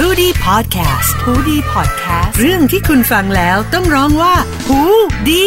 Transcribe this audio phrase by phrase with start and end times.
[0.00, 4.34] h o ดี้พอดแคสต์ฮูดี้พอดแคสต์เรื่องที่คุณฟังแล้วต้องร้องว่า
[4.66, 4.80] หู
[5.28, 5.46] ดี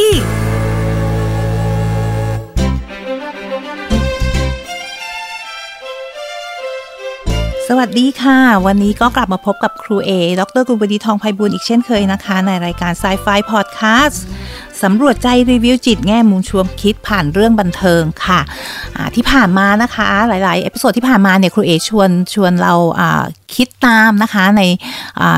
[7.67, 14.17] สวัสดีค่ะ วันนี้ก็กลับมาพบกับครูเอ ดรกุลบดีทองไพบุญอีกเช่นเคยนะคะ ในรายการ Sci-Fi Podcast
[14.83, 22.73] สำรวจใจรีวิวจิตแง่มุมชวนคิดผ่านเรื่องบันเทิงค่ะที่ผ่านมานะคะ หลาย ๆ episode ที่ผ่านมาเนี่ยครูเอชวนชวนเรา
[23.55, 24.61] คิดตามนะคะใน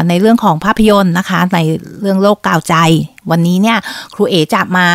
[0.10, 1.60] ในเรื่องของภาพยนตร์นะคะ ใน
[2.02, 2.76] เรื่องโลกกาวใจ
[3.32, 3.78] วันนี้เนี่ย
[4.14, 4.88] ครูเอจะมา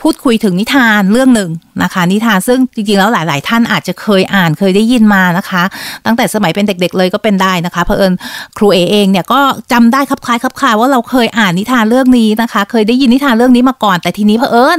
[0.00, 1.50] พูดคุยถึงนิทานเรื่องหนึ่ง
[1.82, 5.62] นะคะ นิทานซึ่งจริงๆแล้วหลาย ๆ ท่านอาจจะเคยอ่านเคยได้ยินมานะคะ
[6.06, 8.12] ตั้งแต่สมัยเป็นเด็ก ๆ เลยก็เป็นได้นะคะเพราะเอิญ
[8.56, 9.40] ครูเอเองเนี่ยก็
[9.72, 14.78] จำได้ครับคล้ายครับคลายว่าเราเคยอ่านนิทานเรื่องนี้นะคะ เคยได้ยินนิทานเรื่องนี้มาก่อน แต่ทีนี้เพอเอิญ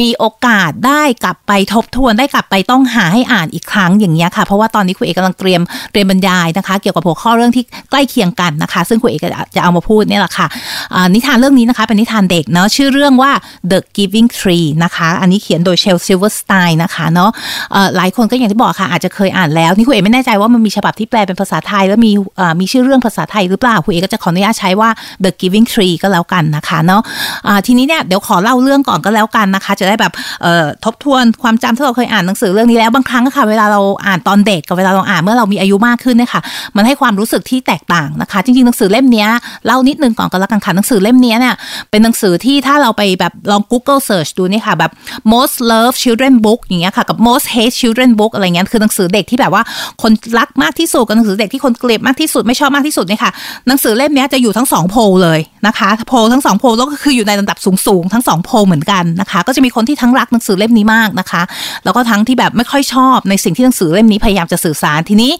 [0.00, 5.60] มีโอกาสได้กลับไปทบทวนได้กลับไปต้องหาให้อ่านอีกครั้งอย่างเงี้ยค่ะเพราะว่าตอนนี้ครูเอกกำลังเตรียม
[5.92, 9.20] เตรียมบรรยายนะคะ เกี่ยวกับหัวข้อเรื่องที่ใกล้เคียงกันนะคะ ซึ่งครูเอก็
[9.56, 10.46] จะเอามาพูดเนี่ยแหละค่ะ
[11.14, 13.32] นิทานเรื่องนี้นะคะ เป็นนิทานเด็กเนาะชื่อเรื่องว่า
[13.70, 17.30] The Giving Tree นะคะ อันนี้เขียนโดย Shel Silverstein นะคะเนาะ
[17.96, 22.12] หลายคนก็อย่างที่บอกค่ะ อาจจะเคยอ่านแล้ว นี่ครูเอไม่แน่ใจว่ามันมีฉบับที่แปลเป็นภาษาไทย แล้วมี
[22.60, 24.90] มีชื่อเรื่องภาษาไทยหรือเปล่าครูเอก็จะขออนุญาตใช้ว่า
[25.24, 27.02] The Giving Tree ก็แล้วกันนะคะเนาะ
[27.66, 30.12] ทีนี้เนี่ยเดี๋ยวขอเล่าเรื่องก่อนก็แล้วกันนะคะ จะได้แบบ
[30.84, 36.40] ทบทวนความจำที่เราเคยอ่านหนังสือเรื่องนี้แล้วบางครั้งค่ะเวลาเราอ่านตอนเด็กกับเวลาเราอ่านเมื่อเรามีอายุมากขึ้นเนี่ยค่ะ
[36.76, 39.26] มันให้ความรู้สึกที่แตกต่างนะคะ จริงๆหนังสือเล่มนี้
[39.66, 41.54] เล่านิดนึงก่อนก็แล้วกันค่ะหนังสือเล่มนี้เนี่ย
[41.90, 44.92] เป็นหนังสือที่ถ้าเราไปแบบลอง Google Search ดูนี่ค่ะแบบ
[45.32, 49.62] most love children book อย่างเงี้ยค่ะกับ most hate children book อะไรเงี้ยคือหนังสือเด็กที่แบบว่า
[50.02, 53.30] คนรักมากที่สุดกับหนังสือเด็กที่คนเกลียดมากที่สุดไม่ชอบมากที่สุดเนี่ยค่ะ
[53.68, 61.42] หนังสือเล่มนี้จะอยู่ทั้งสองโพลเลยนะคะโพลทั้งสองโพลแล้วก็คืออยู่ในลำดับสูงๆทั้งสองโพลเหมือนกันนะคะก็จะมีคนที่ทั้งรักหนังสือเล่มนี้มากนะคะ
[61.84, 65.32] แล้วก็ทั้งที่แบบไม่ค่อยชอบในสิ่งที่หนังสือเล่มนี้พยายามจะสื่อสารทีนี้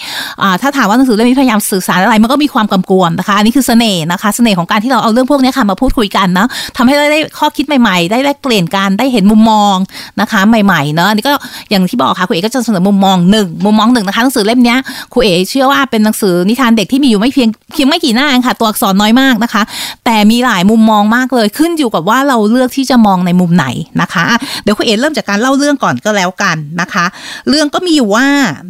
[0.62, 9.76] ถ้าถามว่าหนังสือเล่มนี้พยายามสื่อสารอะไรมันก็มีความกำกวมนะคะ อันนี้คือเสน่ห์นะคะเสน่ห์ของการที่เราเอาเรื่องพวกนี้ค่ะมาพูดคุยกันนะทำให้ได้ข้อคิดใหม่ๆ ได้แลกเปลี่ยนกันได้เห็นมุมมอง
[10.20, 11.32] นะคะ ใหม่ๆเนาะอันี่ก็
[11.70, 14.76] อย่างที่บอกค่ะครูเอ๋ก็จะเสนอมุมมองหนึ่งมุมมองหนึ่งนะคะหนังสือเล่มนี้
[15.12, 19.62] ครูเอ๋เชื่อว่าเป็นหนังสือนิทานเด็กที่มีอยู่ไม่เพียงเพียงไม่กี่หน้าค่ะ ตัวอักษรน้อยมากนะคะ
[20.04, 23.66] แต่มีหลายมุมมองมากเลยขึ้นอยู่กับว่าเราเลือกที่จะมองในมุมไหน
[24.00, 24.26] นะคะ
[24.62, 27.04] เดี๋ยวครูเอ๋เริ่มจากการเล่าเรื่องก่อนก็แล้วกันนะคะ
[27.48, 28.26] เรื่องก็มีอยู่ว่า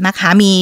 [0.06, 0.52] นะคะมี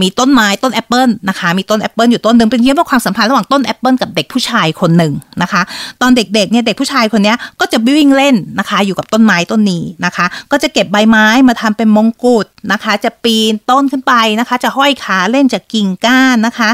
[0.00, 5.12] มีต้นไม้ต้นแอปเปิลนะคะมีต้นแอปเปิลอยู่ต้นหนึ่งเป็นเรื่องความสัมพันธ์ระหว่างต้นแอปเปิลกับเด็กผู้ชายคนหนึ่ง
[5.42, 5.62] นะคะ
[6.00, 16.70] ตอนเด็กๆเนี่ยเด็กผู้ชายคนนี้ก็จะวิ่งเล่นนะคะ อยู่กับต้นไม้ต้นนี้นะคะ ก็จะเก็บใบไม้มาทำเป็นมงกุฎนะคะ จะปีนต้นขึ้นไปนะคะ จะห้อยขาเล่นจากกิ่งก้านนะคะ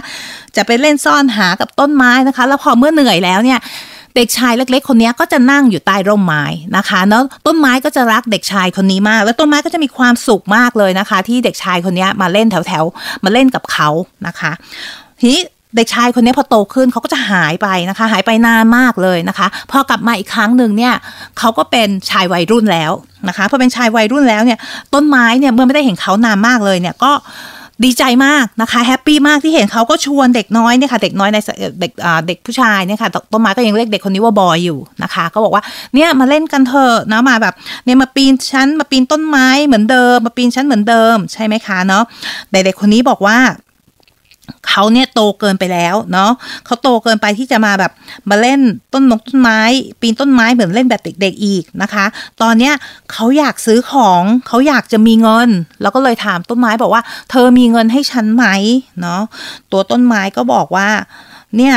[0.56, 3.58] จะไปเล่นซ่อนหากับต้นไม้นะคะ แล้วพอเมื่อเหนื่อยแล้วเนี่ย
[4.16, 6.44] เด็กชายเล็กๆ คนนี้ก็จะนั่งอยู่ใต้ร่มไม้
[6.76, 13.88] นะคะแล้วต้นไม้ก็จะรักเด็กชายคนนี้มาก แล้วต้นไม้ก็จะมีความสุขมากเลยนะคะ ที่เด็กชายคนนี้มาเล่นแถวๆมาเล่นกับเขา
[14.26, 14.52] นะคะ
[15.20, 15.41] ทีนี้
[15.76, 20.94] เด็กชายคนนี้พอโตขึ้นเขาก็จะหายไปนะคะ หายไปนานมากเลยนะคะ พอกลับมาอีกครั้งหนึ่งเนี่ย
[21.38, 22.92] เขาก็เป็นชายวัยรุ่นแล้ว
[23.28, 24.58] นะคะพอเป็นชายวัยรุ่นแล้วเนี่ย
[24.94, 27.12] ต้นไม้เนี่ยเมื่อไม่ได้เห็นเขานานมากเลยเนี่ยก็
[27.84, 31.38] ดีใจมากนะคะแฮปปี้มากที่เห็นเขาก็ชวนเด็กน้อยเนี่ยค่ะเด็กน้อยใน
[31.80, 31.92] เด็ก
[32.26, 35.62] เด็กผู้ชายเนี่ยค่ะต้นไม้ก็ยังเรียกเด็กคนนี้ว่าบอยอยู่นะคะ ก็บอกว่า
[35.94, 42.04] เนี่ยมาเล่นกันเถอะนะมาแบบเนี่ยมาปีนชั้นมาปีนต้นไม้เหมือนเดิม มาปีนชั้นเหมือนเดิมใช่ไหมคะเนาะ
[42.52, 43.38] เด็กๆคนนี้บอกว่า
[44.69, 46.31] เขาเนี่ยโตเกินไปแล้วเนาะ
[46.64, 47.92] เขาโตเกินไปที่จะมาแบบ
[48.31, 48.60] มาเล่น
[48.92, 49.60] ต้นนกต้นไม้
[50.00, 52.04] ปีนต้นไม้เหมือนเล่นแบบเด็กๆอีกนะคะ
[52.42, 52.75] ตอนเนี้ย
[53.12, 55.48] เขาอยากซื้อของเขาอยากจะมีเงิน
[55.82, 58.44] แล้วก็เลยถามต้นไม้บอกว่า เธอมีเงินให้ฉันไหม
[59.00, 59.22] เนาะ
[59.72, 60.88] ตัวต้นไม้ก็บอกว่า
[61.56, 61.75] เนี่ย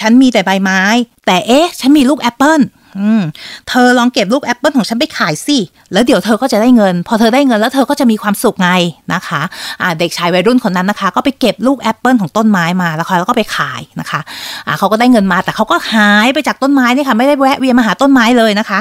[0.00, 0.82] ฉันมีแต่ใบไม้
[1.26, 2.60] แต่เอ๊ะ ฉันมีลูกแอปเปิล
[2.98, 3.22] อืม
[3.68, 5.58] เธอลองเก็บลูกแอปเปิลของฉันไปขายสิ
[5.92, 8.70] แล้วเดี๋ยวเธอก็จะได้เงิน พอเธอได้เงินแล้วเธอก็จะมีความสุขไง
[9.14, 9.42] นะคะ
[9.82, 14.20] อ่าเด็กชายวัยรุ่นคนนั้นนะคะ ก็ไปเก็บลูกแอปเปิลของต้นไม้มาแล้วเขาก็ไปขายนะคะ
[14.66, 18.78] อ่าเขาก็ได้เงินมาแต่เขาก็หายไปจากต้นไม้นี่ค่ะ ไม่ได้แวะเวียนมาหาต้นไม้เลยนะคะ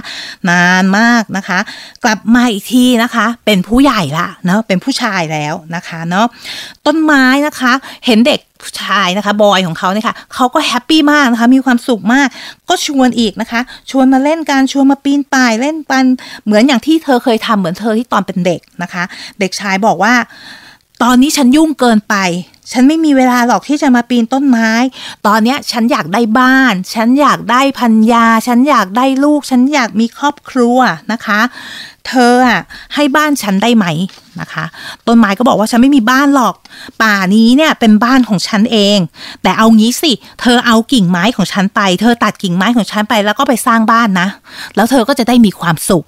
[0.50, 1.60] นานมากนะคะ
[2.04, 6.26] กลับมาอีกทีนะคะ เป็นผู้ใหญ่ละเนาะเป็นผู้ชายแล้วนะคะเนาะ
[6.86, 7.72] ต้นไม้นะคะ
[8.06, 12.28] เห็นเด็ก ผู้ชายนะคะบอยของเขาเนี่ยค่ะเขาก็แฮปปี้มากนะคะมีความสุขมาก
[12.70, 16.06] ก็ชวนอีกนะคะ ชวนมาเล่นการชวนมาปีนป่ายเล่นปัน
[16.46, 19.04] เหมือนอย่างที่เธอเคยทำเหมือนเธอที่ตอนเป็นเด็กนะคะ
[19.40, 20.14] เด็กชายบอกว่า
[21.04, 22.16] ตอนนี้ฉันยุ่งเกินไป
[22.72, 24.72] ฉันไม่มีเวลาหรอกที่จะมาปีนต้นไม้
[25.28, 30.78] ตอนนี้ฉันอยากได้บ้าน ฉันอยากได้พันยา ฉันอยากได้ลูก ฉันอยากมีครอบครัว
[31.12, 31.40] นะคะ
[32.08, 32.62] เธออะ
[32.96, 33.86] ให้บ้านฉันได้ไหม
[34.40, 34.66] นะคะ
[35.08, 36.56] ต้นไม้ก็บอกว่าฉันไม่มีบ้านหรอก
[37.02, 38.98] ป่านี้เนี่ยเป็นบ้านของฉันเอง
[39.44, 44.28] แต่เอางี้สิ เธอเอากิ่งไม้ของฉันไป เธอตัดกิ่งไม้ของฉันไปแล้วก็ไปสร้างบ้านนะ
[44.76, 46.06] แล้วเธอก็จะได้มีความสุข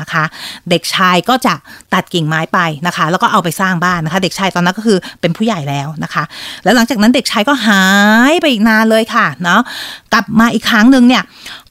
[0.00, 0.24] นะคะ
[0.70, 1.54] เด็กชายก็จะ
[1.94, 6.24] ตัดกิ่งไม้ไปนะคะ แล้วก็เอาไปสร้างบ้านนะคะ เด็กชายตอนนั้นก็คือเป็นผู้ใหญ่แล้วนะคะ
[6.64, 7.82] แล้วหลังจากนั้นเด็กชายก็หา
[8.30, 9.60] ยไปอีกนานเลยค่ะเนาะ
[10.12, 11.22] กลับมาอีกครั้งหนึ่งเนี่ย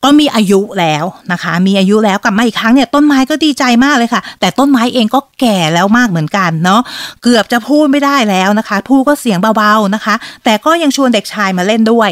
[0.03, 6.81] ก็มีอายุแล้วนะคะ มีอายุแล้วกลับมาอีกครั้งเนี่ยต้นไม้ก็ดีใจมากเลยค่ะ แต่ต้นไม้เองก็แก่แล้วมากเหมือนกันเนาะ
[7.23, 12.09] เกือบจะพูดไม่ได้แล้วนะคะพูดก็เสียงเบาๆนะคะ แต่ก็ยังชวนเด็กชายมาเล่นด้วย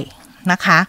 [0.51, 0.80] นะคะ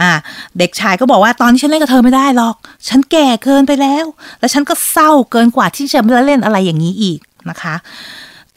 [0.00, 0.10] อ่า
[0.58, 2.54] เด็กชายก็บอกว่าตอนนี้ฉันเล่นกับเธอไม่ได้หรอก
[2.88, 4.04] ฉันแก่เกินไปแล้ว
[4.40, 7.18] แล้วฉันก็เศร้าเกินกว่าที่จะมาเล่นอะไรอย่างนี้อีก
[7.50, 7.74] นะคะ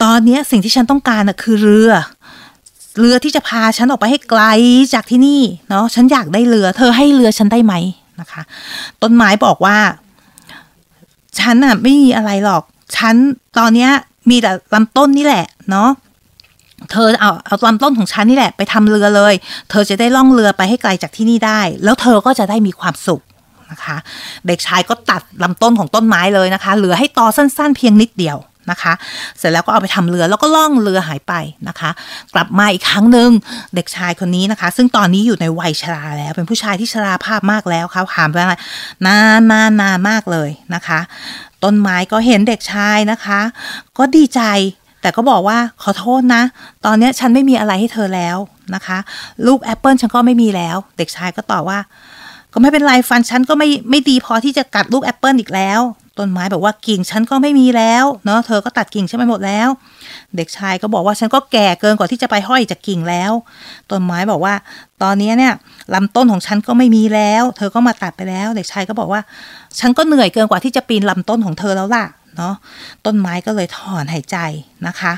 [0.02, 1.92] ตอนนี้สิ่งที่ฉันต้องการนะคือเรือ
[2.98, 4.42] เรือที่จะพาฉันออกไปให้ไกล
[4.94, 7.74] จากที่นี่เนาะฉันอยากได้เรือ เธอให้เรือฉันได้ไหม
[8.20, 8.42] นะคะ
[9.02, 9.78] ต้นไม้บอกว่า
[11.38, 12.62] ฉันน่ะไม่มีอะไรหรอก
[12.96, 13.14] ฉัน
[13.58, 13.90] ตอนเนี้ย
[14.30, 15.88] มีแต่ลำต้นนี่แหละ เนาะ
[16.92, 19.34] เธอเอาเอาลำต้นของฉันนี่แหละไปทำเรือเลย
[19.70, 23.22] เธอจะได้ล่องเรือไปให้ไกลจากที่นี่ได้ แล้วเธอก็จะได้มีความสุข
[23.70, 23.96] นะคะ
[24.46, 28.38] เด็กชายก็ตัดลำต้นของต้นไม้เลยนะคะ เหลือให้ตอสั้น ๆ เพียงนิดเดียว
[28.70, 28.92] นะคะ
[29.38, 31.34] เสร็จแล้วก็เอาไปทำเรือแล้วก็ล่องเรือหายไป
[31.68, 31.90] นะคะ
[32.34, 33.30] กลับมาอีกครั้งหนึ่ง
[33.74, 38.36] เด็กชายคนนี้นะคะ ซึ่งตอนนี้อยู่ในวัยชราแล้ว เป็นผู้ชายที่ชราภาพมากแล้วเขาหายไป
[39.06, 41.00] นานนานนานมากเลยนะคะ
[41.64, 43.40] ต้นไม้ก็เห็นเด็กชายนะคะ
[43.98, 44.40] ก็ดีใจ
[45.02, 46.42] แต่ก็บอกว่าขอโทษนะ
[46.84, 48.36] ตอนนี้ฉันไม่มีอะไรให้เธอแล้ว
[48.74, 48.98] นะคะ
[49.46, 51.78] ลูกแอปเปิลฉันก็ไม่มีแล้ว เด็กชายก็ตอบว่า
[52.52, 55.80] ก็ไม่เป็นไรฟันฉันก็ไม่ไม่ดีพอที่จะกัดลูกแอปเปิลอีกแล้ว
[56.18, 59.68] ต้นไม้บอกว่ากิ่งฉันก็ไม่มีแล้วเนาะเธอก็ตัดกิ่งฉันไปหมดแล้ว
[60.36, 63.32] เด็กชายก็บอกว่าฉันก็แก่เกินกว่าที่จะไปห้อยจากกิ่งแล้ว
[63.90, 64.54] ต้นไม้บอกว่า
[65.02, 65.52] ตอนนี้เนี่ย
[65.94, 69.20] ลำต้นของฉันก็ไม่มีแล้ว เธอก็มาตัดไปแล้ว เด็กชายก็บอกว่า
[69.78, 72.04] ฉันก็เหนื่อยเกินกว่าที่จะปีนลำต้นของเธอแล้วล่ะ
[72.36, 72.54] เนาะ
[73.06, 74.36] ต้นไม้ก็เลยถอนหายใจ
[74.86, 75.12] นะคะ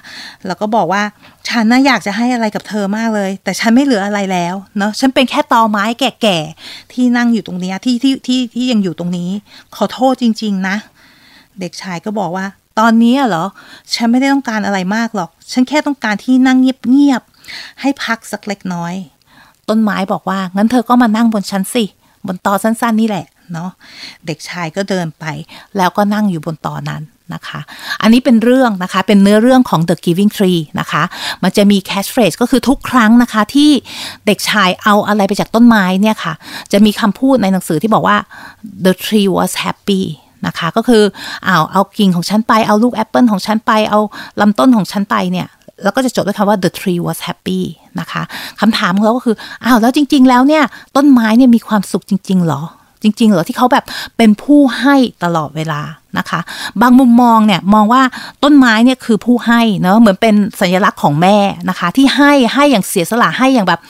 [0.46, 1.02] แล้วก็บอกว่า
[1.48, 9.30] ฉันน่าอยากจะให้อะไรกับเธอมากเลย แต่ฉันไม่เหลืออะไรแล้วเนาะฉันเป็นแค่ตอไม้แก่ๆที่นั่งอยู่ตรงนี้ที่ที่ที่ที่ยังอยู่ตรงนี้
[9.74, 10.76] ขอโทษจริง ๆ นะ
[11.60, 12.46] เด็กชายก็บอกว่า
[12.78, 13.44] ตอนนี้เหรอ
[13.94, 18.94] ฉันไม่ได้ต้องการอะไรมากหรอก ฉันแค่ต้องการที่นั่งเงียบๆให้พักสักเล็กน้อย
[19.68, 21.84] ต้นไม้บอกว่างั้นเธอก็มานั่งบนฉันสิ
[22.26, 23.70] บนตอสั้น ๆ นี่แหละ เนาะ
[24.26, 25.24] เด็กชายก็เดินไป
[25.76, 27.02] แล้วก็นั่งอยู่บนตอนั้น
[27.34, 27.60] นะคะ
[28.02, 31.02] อันนี้เป็นเรื่องนะคะ เป็นเนื้อเรื่องของ The Giving Tree นะคะ
[31.42, 33.70] มันจะมี catch phrase ก็คือทุกครั้งนะคะที่
[34.26, 36.34] เด็กชายเอาอะไรไปจากต้นไม้เนี่ยค่ะ
[36.72, 38.16] จะมีคำพูดในหนังสือที่บอกว่า
[38.86, 40.02] the tree was happy
[40.46, 41.02] นะคะก็คือ
[41.46, 44.00] เอาเอากิ่งของฉันไปเอาลูกแอปเปิลของฉันไปเอา
[44.40, 45.48] ลำต้นของฉันไปเนี่ย
[45.82, 47.60] แล้วก็จะจบด้วยคำว่า the tree was happy
[48.00, 48.22] นะคะ
[48.60, 50.64] คำถามของเราก็คืออ้าวแล้วจริง ๆ แล้วเนี่ย
[50.96, 52.62] ต้นไม้เนี่ยมีความสุขจริง ๆ หรอ
[53.02, 53.84] จริง ๆ เหรอที่เขาแบบ
[54.16, 55.80] เป็นผู้ให้ตลอดเวลา
[56.18, 56.40] นะคะ
[56.80, 58.02] บางมุมมองเนี่ยมองว่า
[58.42, 61.36] ต้นไม้เนี่ยคือผู้ให้เนาะเหมือนเป็นสัญลักษณ์ของแม่
[61.68, 63.80] นะคะ ที่ให้ให้อย่างเสียสละให้อย่างแบบ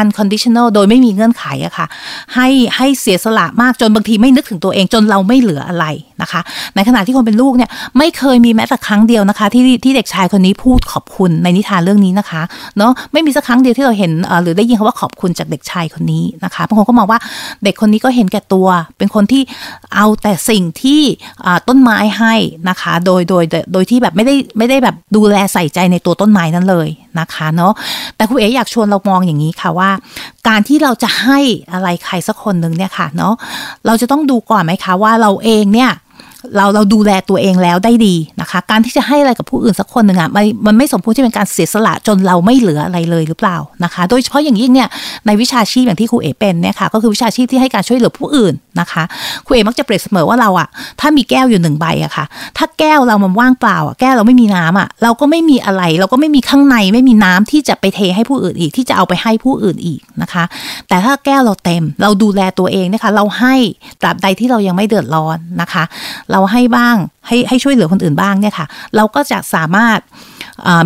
[0.00, 1.86] unconditional โดยไม่มีเงื่อนไขอะค่ะ
[2.34, 5.86] ให้ให้เสียสละมากจนบางทีไม่นึกถึงตัวเองจนเราไม่เหลืออะไร
[6.22, 6.40] นะคะ
[6.74, 12.42] ในขณะที่คนเป็นลูกเนี่ยไม่เคยมีแม้แต่ครั้งเดียวนะคะ ที่ที่เด็กชายคนนี้พูดขอบคุณในนิทานเรื่องนี้นะคะ
[12.78, 14.12] เนาะไม่มีสักครั้งเดียวที่เราเห็น
[14.42, 17.18] หรือได้ยินคำว่าขอบคุณจากเด็กชายคนนี้นะคะบางคนก็มองว่า
[17.64, 18.66] เด็กคนนี้ก็เห็นแก่ตัว
[18.98, 19.42] เป็นคนที่
[19.94, 21.00] เอาแต่สิ่งที่
[21.68, 22.34] ต้น้นไม้ให้
[22.68, 26.88] นะคะ โดยโดยโดยที่แบบไม่ได้ไม่ได้แบบดูแลใส่ใจในตัวต้นไม้นั้นเลย
[27.20, 27.72] นะคะเนาะ
[28.16, 29.90] แต่ครูเอ๋อยากชวนเรามองอย่างนี้ค่ะว่า
[30.48, 31.38] การที่เราจะให้
[31.72, 33.34] อะไรใครสักคนหนึ่งเนี่ยค่ะเนาะ
[33.86, 35.90] เราจะต้องดูก่อนไหมคะว่าเราเองเนี่ย
[36.56, 44.88] เราเราดูแลตัวเองแล้วได้ดีนะคะ การที่จะให้อะไรกับผู้อื่นสักคนหนึ่งอะมันมันไม่สมควรที่เป็นการเสียสละจนเราไม่เหลืออะไรเลยหรือเปล่านะคะ โดยเฉพาะอย่างยิ่งเนี่ย
[45.26, 49.02] ในวิชาชีพอย่างที่ครูเอเป็นเนี่ยค่ะก็คือวิชาชีพที่ให้การช่วยเหลือผู้อื่นนะคะ
[49.46, 50.68] ครูเอมักจะเปรียบเสมอว่าเราอะ
[51.00, 52.24] ถ้ามีแก้วอยู่หนึ่งใบอะค่ะ
[52.58, 60.44] ถ้าแก้วเรามันว่างเปล่าอะแก้วเราไม่มีน้ำอะเราก็ไม่มีอะไร เราก็ไม่มีข้างในไม่มีน้ำที่จะไปเทให้ผู้อื่นอีกที่จะเอาไปให้ผู้อื่นอีกนะคะ
[60.88, 63.54] แต่ถ้าแก้วเราเต็มเราดูแลตัวเองนะคะเราให้
[64.00, 65.84] ตราบใดที่เรายังไม่เดือดร้อนนะคะ
[66.32, 66.96] เราให้บ้าง
[67.26, 69.98] ให้ให้ช่วยเหลือคนอื่นบ้างเนี่ยค่ะ เราก็จะสามารถ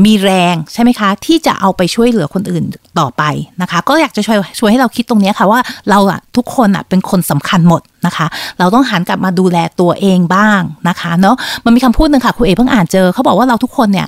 [0.07, 2.65] มีแรงใช่ไหมคะ ที่จะเอาไปช่วยเหลือคนอื่น
[3.00, 3.23] ต่อไป
[3.62, 5.61] นะคะ ก็อยากจะช่วยช่วยให้เราคิดตรงนี้ค่ะว่า
[5.91, 8.26] เราอะ ทุกคนอะเป็นคนสำคัญหมดนะคะ
[8.59, 14.07] เราต้องหันกลับมาดูแลตัวเองบ้างนะคะเนาะมันมีคำพูดหนึ่งค่ะครูเอเพิ่งอ่านเจอเขาบอกว่าเราทุกคนเนี่ย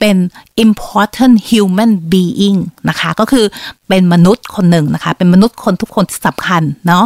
[0.00, 0.16] เป็น
[0.64, 2.58] important human being
[2.88, 3.44] นะคะ ก็คือ
[3.88, 7.04] เป็นมนุษย์คนหนึ่งนะคะ เป็นมนุษย์คนทุกคนสำคัญเนาะ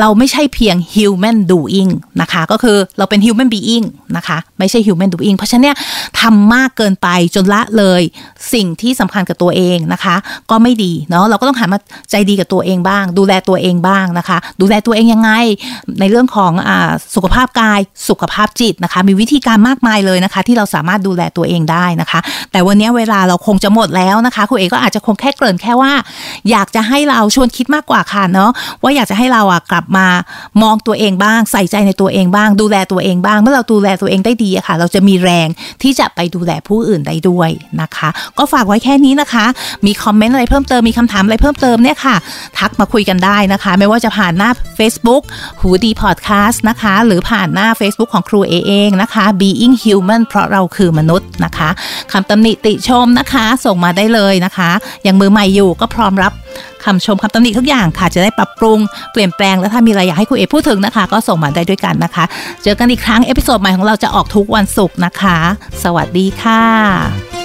[0.00, 1.90] เราไม่ใช่เพียง human doing
[2.20, 5.76] นะคะ ก็คือเราเป็น human being นะคะ ไม่ใช่ human doing เพราะฉะนั้นเนี่ย
[6.20, 8.02] ทำมากเกินไปจนละเลย
[8.52, 10.16] สิ่งที่สำคัญกับตัวเองนะคะ
[10.50, 15.30] ก็ไม่ดีเนาะเราก็ต้องหันมาใจดีกับตัวเองบ้าง ดูแลตัวเองบ้างนะคะ ดูแลตัวเองยังไง
[16.00, 16.70] ในเรื่องของอ
[17.14, 22.20] สุขภาพกายสุขภาพจิตนะคะ มีวิธีการมากมายเลยนะคะ ที่เราสามารถดูแลตัวเองได้นะคะ
[22.52, 25.92] แต่วันนี้เวลาเราคงจะหมดแล้วนะคะคุณเอกก็อาจจะคงแค่เกริ่นแค่ว่า
[26.50, 28.50] อยากจะให้เราชวนคิดมากกว่าค่ะเนาะ
[28.82, 30.06] ว่าอยากจะให้เราอะกลับมา
[30.62, 35.48] มองตัวเองบ้าง ใส่ใจในตัวเองบ้าง ดูแลตัวเองบ้าง เมื่อเราดูแลตัวเองได้ดีอะค่ะ เราจะมีแรง
[35.82, 39.46] ที่จะไปดูแลผู้อื่นได้ด้วยนะคะ ก็ฝากไว้แค่นี้นะคะ
[39.86, 42.16] มีคอมเมนต์อะไรเพิ่มเติมมีคำถามอะไรเพิ่มเติมเนี่ยค่ะ
[42.58, 45.22] ทักมาคุยกันได้นะคะไม่ว่าจะผ่านหน้า Facebook
[45.60, 51.68] หูดีพอดแคสต์นะคะ หรือผ่านหน้า Facebook ของครูเอเองนะคะ Being Human เพราะเราคือมนุษย์นะคะ
[52.12, 54.70] คำตำหนิติชมนะคะ ส่งมาได้เลยนะคะ
[55.06, 56.32] ยังมือใหม่อยู่ก็พร้อมรับ
[56.84, 58.78] คำชมคำตำหนิทุกอย่างค่ะ จะได้ปรับปรุง
[59.12, 62.24] เปลี่ยนแปลง แล้วถ้ามีอะไรอยากให้คุณเอพูดถึงนะคะ ก็ส่งมาได้ด้วยกันนะคะ
[62.62, 65.38] เจอกันอีกครั้ง episode ใหม่ของเราจะออกทุกวันศุกร์นะคะ
[65.84, 67.35] สวัสดีค่ะ